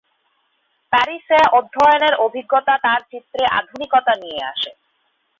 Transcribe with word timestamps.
প্যারিসে 0.93 1.39
অধ্যয়নের 1.57 2.13
অভিজ্ঞতা 2.25 2.73
তার 2.77 3.01
চিত্রে 3.11 3.43
আধুনিকতা 3.59 4.13
নিয়ে 4.23 4.41
আসে। 4.51 4.71